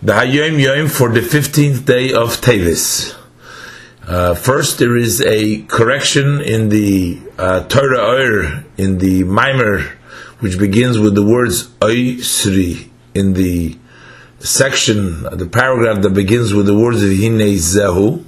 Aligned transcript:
The 0.00 0.12
Hayom 0.12 0.62
Yom 0.62 0.86
for 0.86 1.08
the 1.08 1.18
15th 1.18 1.84
day 1.84 2.12
of 2.12 2.40
Tevis. 2.40 3.16
Uh, 4.06 4.32
first, 4.32 4.78
there 4.78 4.96
is 4.96 5.20
a 5.20 5.62
correction 5.62 6.40
in 6.40 6.68
the 6.68 7.18
uh, 7.36 7.64
Torah 7.64 7.98
Oir, 7.98 8.64
in 8.76 8.98
the 8.98 9.24
Mimer, 9.24 9.98
which 10.38 10.56
begins 10.56 11.00
with 11.00 11.16
the 11.16 11.24
words 11.24 11.66
Oisri, 11.80 12.90
in 13.12 13.32
the 13.32 13.76
section, 14.38 15.24
the 15.24 15.48
paragraph 15.50 16.02
that 16.02 16.14
begins 16.14 16.54
with 16.54 16.66
the 16.66 16.78
words 16.78 17.02
of 17.02 17.10
Hine 17.10 17.58
Zehu. 17.58 18.24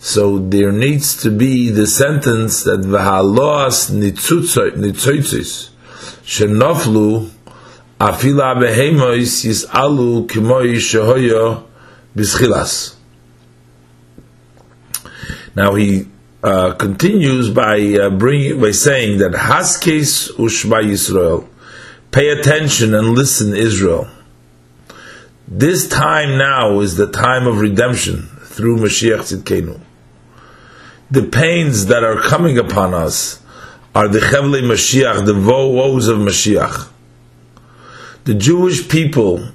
So 0.00 0.38
there 0.38 0.70
needs 0.70 1.16
to 1.22 1.30
be 1.30 1.70
the 1.70 1.86
sentence 1.86 2.62
that 2.64 2.80
V'halos 2.80 3.90
nitzotzis 3.90 5.70
shenoflu 6.26 7.33
afila 7.98 8.54
behemois 8.56 9.44
yisalu 9.44 10.26
kimoi 10.26 10.76
shehoyo 10.76 11.64
bischilas. 12.16 12.94
Now 15.54 15.74
he 15.74 16.08
uh, 16.42 16.74
continues 16.74 17.50
by 17.50 17.78
uh, 17.78 18.10
bringing 18.10 18.60
by 18.60 18.72
saying 18.72 19.18
that 19.18 19.32
haskes 19.32 20.30
ushma 20.32 20.82
Yisrael, 20.84 21.46
pay 22.10 22.30
attention 22.30 22.94
and 22.94 23.10
listen, 23.10 23.54
Israel. 23.54 24.08
This 25.46 25.88
time 25.88 26.36
now 26.36 26.80
is 26.80 26.96
the 26.96 27.10
time 27.10 27.46
of 27.46 27.60
redemption 27.60 28.22
through 28.42 28.78
Mashiach 28.78 29.20
Tzidkenu. 29.20 29.80
The 31.10 31.22
pains 31.22 31.86
that 31.86 32.02
are 32.02 32.20
coming 32.20 32.58
upon 32.58 32.94
us 32.94 33.40
are 33.94 34.08
the 34.08 34.18
Chevle 34.18 34.60
Mashiach, 34.62 35.26
the 35.26 35.34
woes 35.34 36.08
of 36.08 36.18
Mashiach 36.18 36.88
the 38.24 38.34
Jewish 38.34 38.88
people 38.88 39.48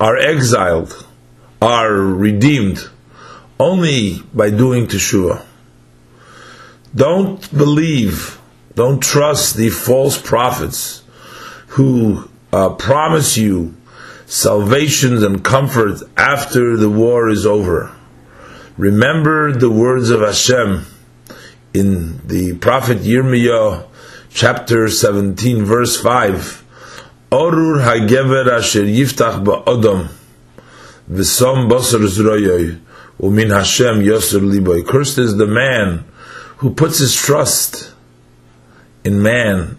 are 0.00 0.16
exiled, 0.16 1.06
are 1.62 1.94
redeemed 1.94 2.88
only 3.58 4.18
by 4.32 4.50
doing 4.50 4.86
teshuvah. 4.86 5.44
Don't 6.94 7.56
believe, 7.56 8.40
don't 8.74 9.00
trust 9.00 9.56
the 9.56 9.70
false 9.70 10.20
prophets 10.20 11.02
who 11.68 12.28
uh, 12.52 12.70
promise 12.70 13.36
you 13.36 13.74
salvation 14.26 15.24
and 15.24 15.44
comfort 15.44 16.00
after 16.16 16.76
the 16.76 16.90
war 16.90 17.28
is 17.28 17.46
over. 17.46 17.94
Remember 18.76 19.52
the 19.52 19.70
words 19.70 20.10
of 20.10 20.20
Hashem 20.20 20.84
in 21.72 22.26
the 22.26 22.56
prophet 22.56 22.98
Yirmiyah, 22.98 23.86
chapter 24.30 24.88
17, 24.88 25.64
verse 25.64 26.00
5. 26.00 26.63
Orur 27.34 27.82
hagever 27.82 28.46
asher 28.56 28.84
yiftach 28.84 29.42
ba'odom 29.44 30.06
v'som 31.10 31.68
basar 31.68 32.06
zroyoy 32.06 32.78
umin 33.20 33.50
Hashem 33.50 34.02
liboy. 34.04 34.86
Cursed 34.86 35.18
is 35.18 35.36
the 35.36 35.48
man 35.48 36.04
who 36.58 36.70
puts 36.70 36.98
his 36.98 37.16
trust 37.16 37.92
in 39.02 39.20
man 39.20 39.76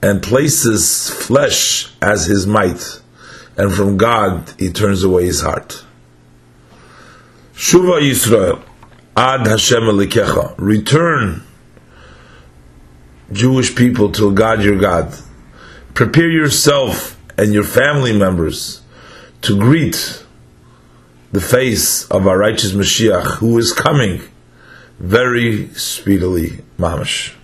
and 0.00 0.22
places 0.22 1.10
flesh 1.10 1.92
as 2.00 2.26
his 2.26 2.46
might, 2.46 3.00
and 3.56 3.74
from 3.74 3.96
God 3.96 4.52
he 4.56 4.70
turns 4.70 5.02
away 5.02 5.26
his 5.26 5.42
heart. 5.42 5.84
Shuva 7.54 8.00
Yisrael, 8.00 8.62
Ad 9.16 9.44
Hashem 9.44 9.82
Elikecha, 9.82 10.54
return, 10.56 11.42
Jewish 13.32 13.74
people, 13.74 14.12
to 14.12 14.32
God 14.32 14.62
your 14.62 14.78
God 14.78 15.12
prepare 15.94 16.30
yourself 16.30 17.18
and 17.36 17.52
your 17.52 17.64
family 17.64 18.16
members 18.16 18.82
to 19.42 19.58
greet 19.58 20.24
the 21.32 21.40
face 21.40 22.06
of 22.10 22.26
our 22.26 22.38
righteous 22.38 22.72
Mashiach 22.72 23.36
who 23.36 23.56
is 23.58 23.72
coming 23.72 24.20
very 24.98 25.68
speedily, 25.74 26.58
Mamash. 26.78 27.34